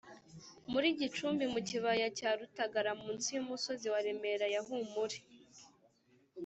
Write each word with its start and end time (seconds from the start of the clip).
muri 0.71 0.87
Gicumbi 0.99 1.45
mu 1.53 1.59
kibaya 1.69 2.07
cya 2.17 2.31
Rutagara 2.39 2.91
munsi 3.01 3.27
y’umusozi 3.35 3.85
wa 3.93 3.99
Remera 4.05 4.45
ya 4.53 4.61
Humure. 4.67 5.17